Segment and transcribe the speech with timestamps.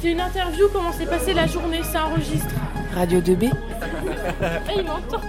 [0.00, 2.54] C'est une interview, comment s'est passée la journée, ça enregistre.
[2.94, 3.50] Radio 2B
[4.42, 5.20] Ah, il m'entend.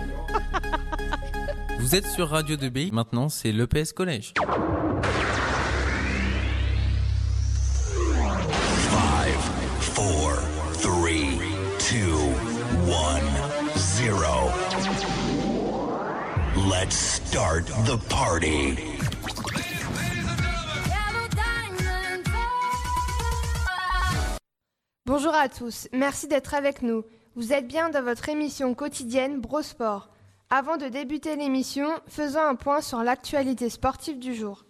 [1.80, 4.34] Vous êtes sur Radio 2B, maintenant c'est l'EPS Collège.
[9.96, 10.34] Four,
[10.82, 11.38] three,
[11.78, 12.18] two,
[12.90, 13.24] one,
[13.78, 14.52] zero.
[16.70, 18.78] Let's start the party.
[25.16, 27.04] Bonjour à tous, merci d'être avec nous.
[27.36, 30.10] Vous êtes bien dans votre émission quotidienne Brosport.
[30.50, 34.66] Avant de débuter l'émission, faisons un point sur l'actualité sportive du jour.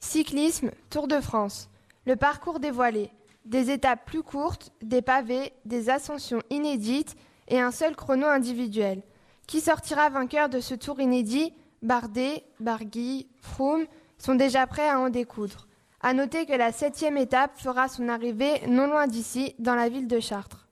[0.00, 1.70] Cyclisme, Tour de France.
[2.06, 3.12] Le parcours dévoilé.
[3.44, 7.14] Des étapes plus courtes, des pavés, des ascensions inédites
[7.46, 9.04] et un seul chrono individuel.
[9.46, 11.54] Qui sortira vainqueur de ce tour inédit?
[11.82, 13.86] Bardet, Barguil, Froome
[14.18, 15.68] sont déjà prêts à en découdre.
[16.02, 20.08] À noter que la septième étape fera son arrivée non loin d'ici, dans la ville
[20.08, 20.66] de Chartres.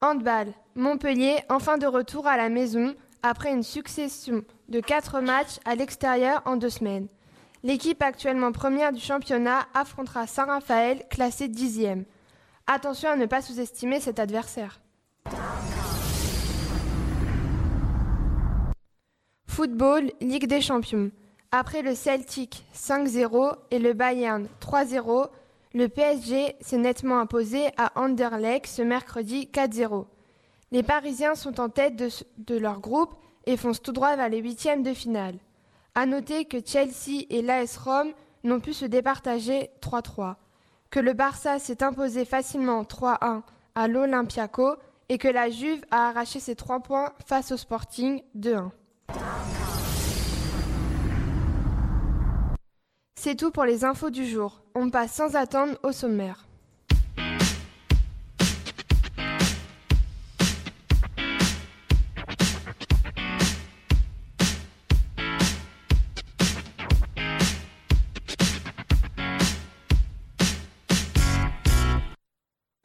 [0.00, 0.52] Handball.
[0.76, 2.94] Montpellier, enfin de retour à la maison
[3.24, 7.08] après une succession de quatre matchs à l'extérieur en deux semaines.
[7.64, 12.04] L'équipe actuellement première du championnat affrontera Saint-Raphaël, classé dixième.
[12.68, 14.78] Attention à ne pas sous-estimer cet adversaire.
[19.58, 21.10] Football, Ligue des Champions.
[21.50, 25.26] Après le Celtic 5-0 et le Bayern 3-0,
[25.74, 30.04] le PSG s'est nettement imposé à Anderlecht ce mercredi 4-0.
[30.70, 34.38] Les Parisiens sont en tête de, de leur groupe et foncent tout droit vers les
[34.38, 35.34] huitièmes de finale.
[35.96, 38.12] À noter que Chelsea et l'AS Rome
[38.44, 40.36] n'ont pu se départager 3-3,
[40.88, 43.42] que le Barça s'est imposé facilement 3-1
[43.74, 44.76] à l'Olympiaco
[45.08, 48.70] et que la Juve a arraché ses trois points face au Sporting 2-1.
[53.20, 54.62] C'est tout pour les infos du jour.
[54.76, 56.46] On passe sans attendre au sommaire.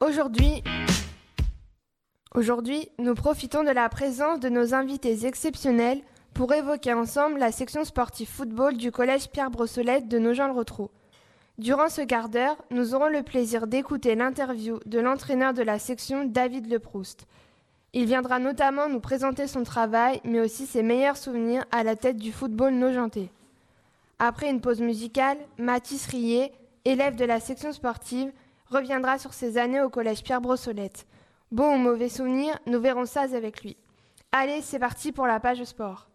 [0.00, 0.64] Aujourd'hui,
[2.34, 6.02] aujourd'hui, nous profitons de la présence de nos invités exceptionnels
[6.34, 10.90] pour évoquer ensemble la section sportive football du collège Pierre Brossolette de Nogent-le-Rotrou.
[11.58, 16.24] Durant ce quart d'heure, nous aurons le plaisir d'écouter l'interview de l'entraîneur de la section
[16.24, 17.28] David Leproust.
[17.92, 22.16] Il viendra notamment nous présenter son travail, mais aussi ses meilleurs souvenirs à la tête
[22.16, 23.30] du football nogentais.
[24.18, 26.52] Après une pause musicale, Mathis Rier,
[26.84, 28.32] élève de la section sportive,
[28.66, 31.06] reviendra sur ses années au collège Pierre Brossolette.
[31.52, 33.76] Bon ou mauvais souvenir, nous verrons ça avec lui.
[34.32, 36.08] Allez, c'est parti pour la page sport.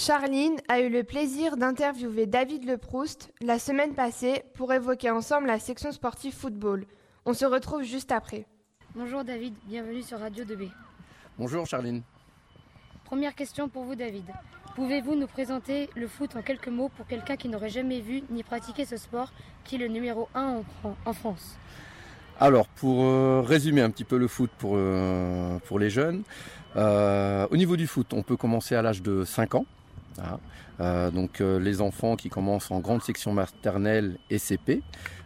[0.00, 5.58] Charline a eu le plaisir d'interviewer David Leproust la semaine passée pour évoquer ensemble la
[5.58, 6.86] section sportive football.
[7.26, 8.46] On se retrouve juste après.
[8.94, 10.70] Bonjour David, bienvenue sur Radio 2B.
[11.36, 12.00] Bonjour Charline.
[13.04, 14.24] Première question pour vous David.
[14.74, 18.42] Pouvez-vous nous présenter le foot en quelques mots pour quelqu'un qui n'aurait jamais vu ni
[18.42, 19.30] pratiqué ce sport
[19.64, 21.58] qui est le numéro 1 en, Fran- en France?
[22.38, 26.22] Alors pour euh, résumer un petit peu le foot pour, euh, pour les jeunes,
[26.76, 29.66] euh, au niveau du foot, on peut commencer à l'âge de 5 ans.
[30.80, 34.82] Euh, donc euh, les enfants qui commencent en grande section maternelle et CP.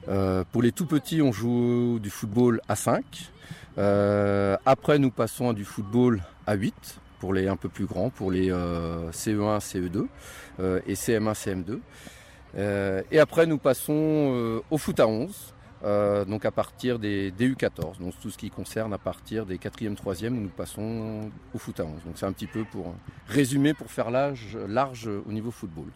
[0.08, 3.04] Euh, pour les tout petits, on joue du football à 5.
[3.78, 8.10] Euh, après, nous passons à du football à 8 pour les un peu plus grands,
[8.10, 10.06] pour les euh, CE1, CE2
[10.60, 11.78] euh, et CM1, CM2.
[12.56, 15.54] Euh, et après, nous passons au foot à 11.
[15.84, 19.58] Euh, donc à partir des, des U14, donc tout ce qui concerne à partir des
[19.58, 21.90] 4e, 3e, nous passons au foot à 11.
[22.04, 22.94] Donc c'est un petit peu pour
[23.28, 25.86] résumer, pour faire large, large au niveau football.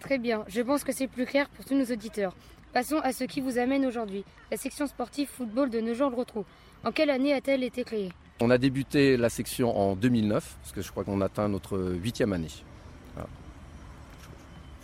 [0.00, 2.36] Très bien, je pense que c'est plus clair pour tous nos auditeurs.
[2.72, 6.44] Passons à ce qui vous amène aujourd'hui, la section sportive football de Nogent-le-Rotrou.
[6.84, 8.12] En quelle année a-t-elle été créée?
[8.40, 12.32] On a débuté la section en 2009, parce que je crois qu'on atteint notre huitième
[12.32, 12.50] année.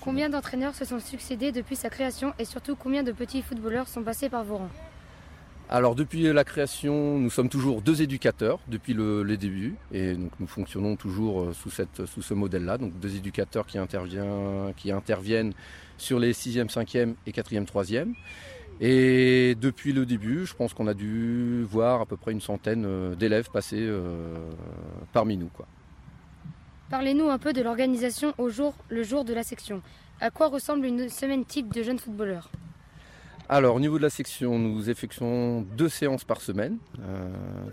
[0.00, 4.02] Combien d'entraîneurs se sont succédés depuis sa création et surtout combien de petits footballeurs sont
[4.02, 4.70] passés par vos rangs
[5.68, 10.32] Alors depuis la création, nous sommes toujours deux éducateurs depuis le, les débuts et donc
[10.40, 12.78] nous fonctionnons toujours euh, sous, cette, sous ce modèle-là.
[12.78, 15.52] Donc deux éducateurs qui, interviennent
[15.98, 18.14] sur les 6e, 5e et 4e, 3e.
[18.80, 22.84] Et depuis le début, je pense qu'on a dû voir à peu près une centaine
[22.86, 24.38] euh, d'élèves passer euh,
[25.12, 25.50] parmi nous.
[26.90, 29.80] Parlez-nous un peu de l'organisation au jour, le jour de la section.
[30.20, 32.50] À quoi ressemble une semaine type de jeunes footballeurs?
[33.48, 36.78] Alors, au niveau de la section, nous effectuons deux séances par semaine.
[37.00, 37.30] Euh,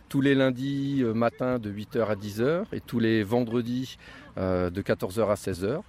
[0.07, 3.97] tous les lundis euh, matin de 8h à 10h et tous les vendredis
[4.37, 5.81] euh, de 14h à 16h.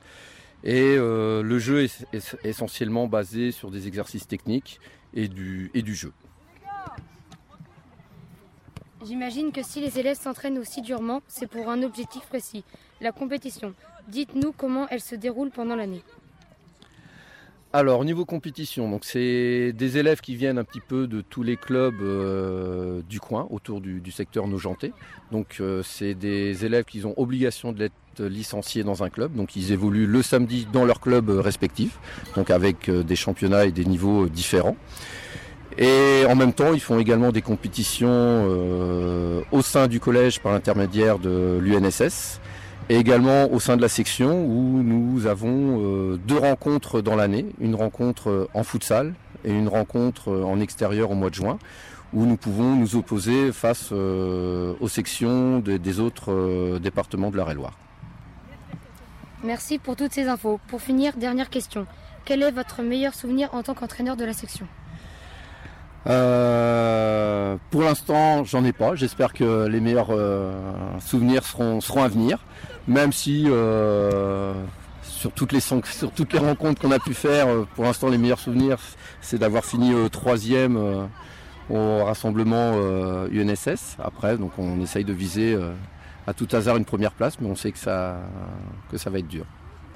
[0.65, 4.81] Et euh, le jeu est, est essentiellement basé sur des exercices techniques
[5.13, 6.13] et du, et du jeu.
[9.05, 12.65] J'imagine que si les élèves s'entraînent aussi durement, c'est pour un objectif précis,
[13.01, 13.75] la compétition.
[14.09, 16.03] Dites-nous comment elle se déroule pendant l'année.
[17.75, 21.43] Alors, au niveau compétition, donc c'est des élèves qui viennent un petit peu de tous
[21.43, 24.93] les clubs euh, du coin, autour du, secteur Nogentais.
[25.33, 29.35] Donc, euh, c'est des élèves qui ont obligation de l'être licenciés dans un club.
[29.35, 31.99] Donc, ils évoluent le samedi dans leur club respectif,
[32.37, 34.77] donc avec euh, des championnats et des niveaux différents.
[35.77, 38.47] Et en même temps, ils font également des compétitions
[39.53, 42.41] au sein du collège par l'intermédiaire de l'UNSS
[42.89, 47.47] et également au sein de la section où nous avons euh, deux rencontres dans l'année,
[47.61, 49.15] une rencontre euh, en futsal
[49.45, 51.59] et une rencontre euh, en extérieur au mois de juin,
[52.15, 57.77] où nous pouvons nous opposer face aux sections de- des autres départements de la Loire.
[59.45, 60.59] Merci pour toutes ces infos.
[60.69, 61.87] Pour finir, dernière question.
[62.25, 64.67] Quel est votre meilleur souvenir en tant qu'entraîneur de la section?
[66.07, 68.95] Euh, pour l'instant, j'en ai pas.
[68.95, 70.53] J'espère que les meilleurs euh,
[71.01, 72.39] souvenirs seront, à venir,
[72.87, 74.55] même si euh,
[75.03, 78.79] sur, toutes les, rencontres qu'on a pu faire, pour l'instant, les meilleurs souvenirs,
[79.21, 81.09] c'est d'avoir fini troisième
[81.69, 82.75] au rassemblement
[83.31, 83.97] UNSS.
[84.03, 85.59] Après, donc on essaye de viser
[86.27, 88.21] à tout hasard une première place, mais on sait que ça,
[88.91, 89.45] que ça va être dur.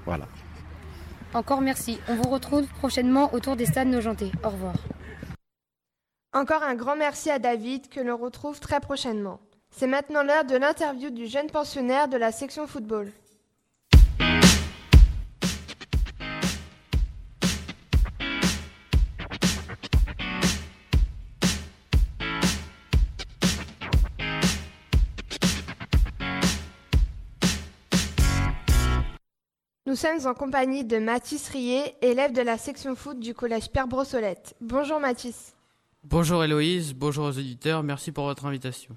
[0.05, 0.27] Voilà.
[1.35, 1.99] Encore merci.
[2.09, 4.31] On vous retrouve prochainement autour des stades Nogentais.
[4.45, 4.75] Au revoir.
[6.35, 9.39] Encore un grand merci à David que l'on retrouve très prochainement.
[9.71, 13.13] C'est maintenant l'heure de l'interview du jeune pensionnaire de la section football.
[29.85, 33.87] Nous sommes en compagnie de Mathis Rier, élève de la section foot du collège Pierre
[33.87, 34.55] Brossolette.
[34.63, 35.53] Bonjour Mathis.
[36.05, 38.97] Bonjour Héloïse, bonjour aux auditeurs, merci pour votre invitation.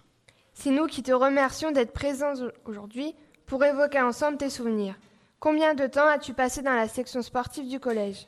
[0.54, 2.34] C'est nous qui te remercions d'être présents
[2.66, 3.14] aujourd'hui
[3.46, 4.96] pour évoquer ensemble tes souvenirs.
[5.40, 8.26] Combien de temps as-tu passé dans la section sportive du collège?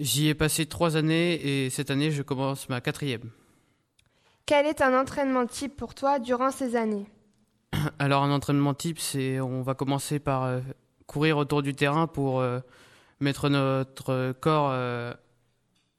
[0.00, 3.30] J'y ai passé trois années et cette année je commence ma quatrième.
[4.44, 7.06] Quel est un entraînement type pour toi durant ces années?
[8.00, 10.60] Alors un entraînement type, c'est on va commencer par euh,
[11.06, 12.58] courir autour du terrain pour euh,
[13.20, 15.14] mettre notre corps euh,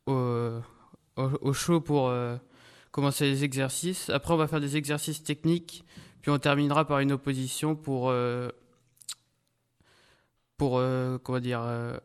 [0.08, 0.60] au,
[1.18, 2.38] au- au chaud pour euh,
[2.92, 4.10] commencer les exercices.
[4.10, 5.84] Après on va faire des exercices techniques,
[6.22, 8.50] puis on terminera par une opposition pour euh,
[10.58, 11.98] pour euh, comment dire euh,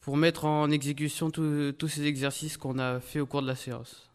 [0.00, 3.54] pour mettre en exécution tous tous ces exercices qu'on a fait au cours de la
[3.56, 4.10] séance.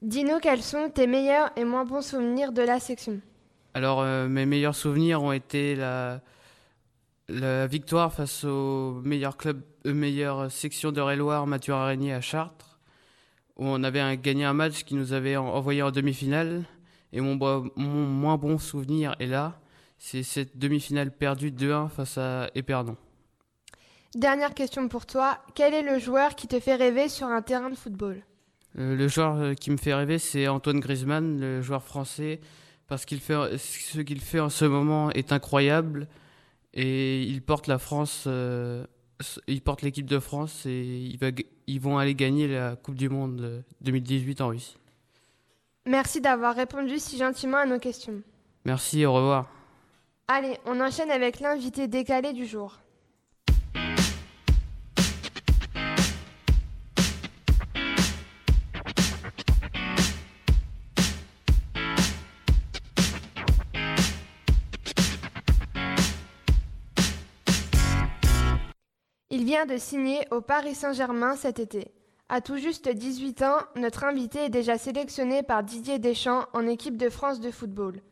[0.00, 3.20] Dis-nous quels sont tes meilleurs et moins bons souvenirs de la section?
[3.74, 6.20] Alors, euh, mes meilleurs souvenirs ont été la,
[7.28, 12.78] la victoire face au meilleur club, euh, meilleure section de Réloir, Mathieu Araignée à Chartres,
[13.56, 16.64] où on avait un- gagné un match qui nous avait en- envoyé en demi-finale.
[17.12, 17.36] Et mon,
[17.76, 19.60] moins bon souvenir est là,
[19.98, 22.96] c'est cette demi-finale perdue 2-1 face à Épernon.
[24.14, 25.38] Dernière question pour toi.
[25.54, 28.22] Quel est le joueur qui te fait rêver sur un terrain de football?
[28.78, 32.40] Euh, le joueur euh, qui me fait rêver, c'est Antoine Griezmann, le joueur français,
[32.88, 36.08] parce qu'il fait ce qu'il fait en ce moment est incroyable
[36.74, 38.86] et il porte la France, euh,
[39.46, 41.28] il porte l'équipe de France et il va,
[41.66, 44.76] ils vont aller gagner la Coupe du Monde euh, 2018 en Russie.
[45.86, 48.22] Merci d'avoir répondu si gentiment à nos questions.
[48.64, 49.48] Merci, au revoir.
[50.28, 52.81] Allez, on enchaîne avec l'invité décalé du jour.
[69.34, 71.90] Il vient de signer au Paris Saint-Germain cet été.
[72.28, 76.98] À tout juste 18 ans, notre invité est déjà sélectionné par Didier Deschamps en équipe
[76.98, 78.02] de France de football.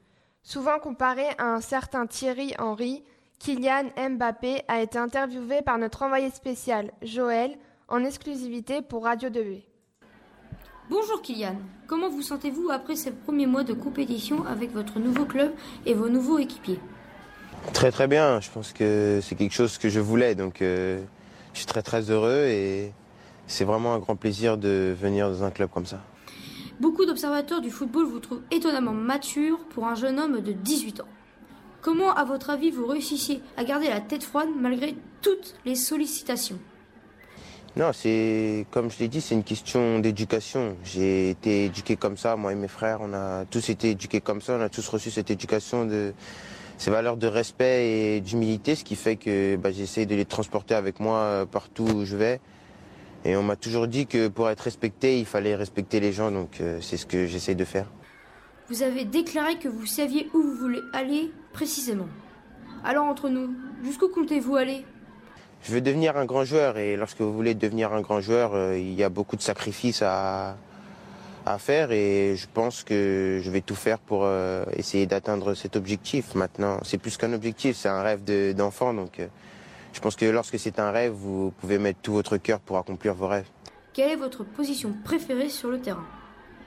[0.43, 3.05] Souvent comparé à un certain Thierry Henry,
[3.39, 7.59] Kylian Mbappé a été interviewé par notre envoyé spécial, Joël,
[7.89, 9.65] en exclusivité pour Radio 2B.
[10.89, 15.53] Bonjour Kylian, comment vous sentez-vous après ces premiers mois de compétition avec votre nouveau club
[15.85, 16.81] et vos nouveaux équipiers?
[17.73, 21.01] Très très bien, je pense que c'est quelque chose que je voulais, donc euh,
[21.53, 22.93] je suis très très heureux et
[23.47, 26.01] c'est vraiment un grand plaisir de venir dans un club comme ça.
[26.81, 31.09] Beaucoup d'observateurs du football vous trouvent étonnamment mature pour un jeune homme de 18 ans.
[31.83, 36.59] Comment, à votre avis, vous réussissiez à garder la tête froide malgré toutes les sollicitations?
[37.77, 40.77] Non, c'est comme je l'ai dit, c'est une question d'éducation.
[40.85, 44.41] J'ai été éduqué comme ça, moi et mes frères, on a tous été éduqués comme
[44.41, 46.13] ça, on a tous reçu cette éducation de
[46.81, 50.75] ces valeurs de respect et d'humilité, ce qui fait que bah, j'essaie de les transporter
[50.75, 52.41] avec moi euh, partout où je vais.
[53.27, 56.59] Et on m'a toujours dit que pour être respecté, il fallait respecter les gens, donc
[56.63, 57.85] euh, c'est ce que j'essaie de faire.
[58.71, 62.09] Vous avez déclaré que vous saviez où vous voulez aller précisément.
[62.83, 63.51] Alors entre nous,
[63.85, 64.87] jusqu'où comptez-vous aller?
[65.63, 68.79] Je veux devenir un grand joueur et lorsque vous voulez devenir un grand joueur, euh,
[68.79, 70.57] il y a beaucoup de sacrifices à,
[71.47, 75.77] à faire et je pense que je vais tout faire pour euh, essayer d'atteindre cet
[75.77, 76.35] objectif.
[76.35, 78.93] Maintenant, c'est plus qu'un objectif, c'est un rêve de- d'enfant.
[78.95, 79.27] donc euh,
[79.93, 83.15] je pense que lorsque c'est un rêve, vous pouvez mettre tout votre cœur pour accomplir
[83.15, 83.47] vos rêves.
[83.93, 86.05] Quelle est votre position préférée sur le terrain?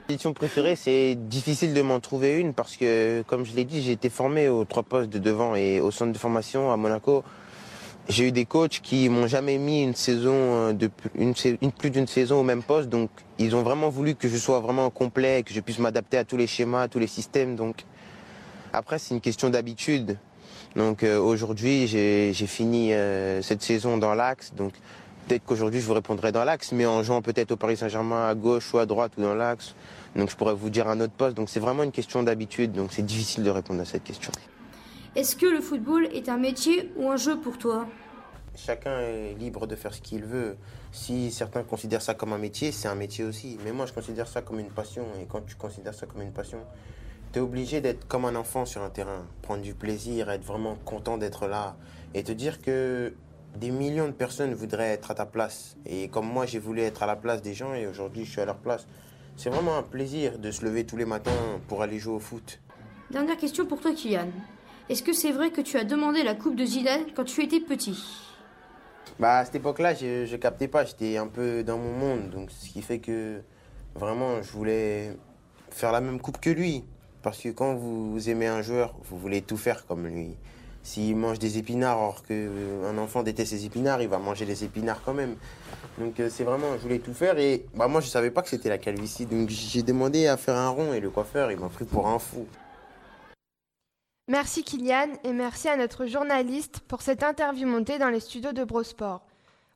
[0.07, 3.93] Position préférée, c'est difficile de m'en trouver une parce que, comme je l'ai dit, j'ai
[3.93, 7.23] été formé aux trois postes de devant et au centre de formation à Monaco.
[8.09, 11.89] J'ai eu des coachs qui m'ont jamais mis une saison euh, de une, une- plus
[11.89, 15.41] d'une saison au même poste, donc ils ont vraiment voulu que je sois vraiment complet,
[15.43, 17.55] que je puisse m'adapter à tous les schémas, à tous les systèmes.
[17.55, 17.85] Donc
[18.73, 20.17] après, c'est une question d'habitude.
[20.75, 24.73] Donc euh, aujourd'hui, j'ai fini euh, cette saison dans l'axe, donc
[25.27, 28.35] peut-être qu'aujourd'hui je vous répondrai dans l'axe, mais en jouant peut-être au Paris Saint-Germain à
[28.35, 29.75] gauche ou à droite ou dans l'axe.
[30.17, 31.37] Donc je pourrais vous dire un autre poste.
[31.37, 32.73] Donc c'est vraiment une question d'habitude.
[32.73, 34.31] Donc c'est difficile de répondre à cette question.
[35.15, 37.85] Est-ce que le football est un métier ou un jeu pour toi?
[38.55, 40.57] Chacun est libre de faire ce qu'il veut.
[40.91, 43.59] Si certains considèrent ça comme un métier, c'est un métier aussi.
[43.63, 45.05] Mais moi, je considère ça comme une passion.
[45.21, 46.57] Et quand tu considères ça comme une passion,
[47.31, 50.77] tu es obligé d'être comme un enfant sur un terrain, prendre du plaisir, être vraiment
[50.83, 51.75] content d'être là
[52.15, 53.13] et te dire que
[53.55, 55.77] des millions de personnes voudraient être à ta place.
[55.85, 58.41] Et comme moi, j'ai voulu être à la place des gens et aujourd'hui, je suis
[58.41, 58.87] à leur place.
[59.35, 61.31] C'est vraiment un plaisir de se lever tous les matins
[61.67, 62.59] pour aller jouer au foot.
[63.11, 64.29] Dernière question pour toi, Kylian.
[64.89, 67.61] Est-ce que c'est vrai que tu as demandé la coupe de Zidane quand tu étais
[67.61, 67.97] petit?
[69.17, 72.29] Bah, à cette époque-là, je, je captais pas, j'étais un peu dans mon monde.
[72.29, 73.41] Donc, ce qui fait que
[73.95, 75.15] vraiment, je voulais
[75.69, 76.83] faire la même coupe que lui.
[77.21, 80.35] Parce que quand vous aimez un joueur, vous voulez tout faire comme lui.
[80.83, 85.01] S'il mange des épinards, alors qu'un enfant déteste les épinards, il va manger les épinards
[85.05, 85.37] quand même.
[85.97, 87.39] Donc, euh, c'est vraiment, je voulais tout faire.
[87.39, 89.25] Et bah, moi, je savais pas que c'était la calvitie.
[89.25, 92.19] Donc, j'ai demandé à faire un rond et le coiffeur, il m'a pris pour un
[92.19, 92.45] fou.
[94.29, 98.63] Merci Kylian et merci à notre journaliste pour cette interview montée dans les studios de
[98.63, 99.21] Brosport.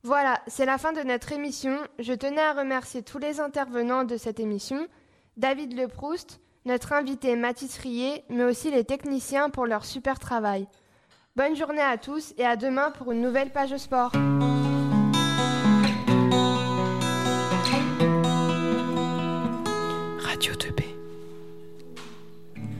[0.03, 1.77] Voilà, c'est la fin de notre émission.
[1.99, 4.87] Je tenais à remercier tous les intervenants de cette émission,
[5.35, 10.65] David Leproust, notre invité Mathis Rier, mais aussi les techniciens pour leur super travail.
[11.35, 14.13] Bonne journée à tous et à demain pour une nouvelle page sport.